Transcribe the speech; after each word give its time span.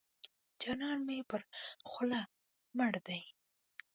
جانان 0.61 0.99
مې 1.07 1.17
پر 1.29 1.41
خوله 1.89 2.21
مړ 2.77 2.93
دی. 3.07 3.21